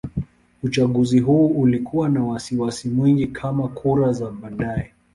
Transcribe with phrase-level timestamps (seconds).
[0.63, 4.93] Uchaguzi huu ulikuwa na wasiwasi mwingi kama kura za baadaye.